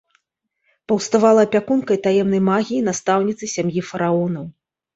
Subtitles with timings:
[0.91, 4.53] Паўставала апякункай таемнай магіі, настаўніцай сям'і фараонаў.